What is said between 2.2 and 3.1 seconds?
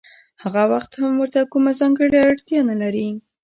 اړتیا نلري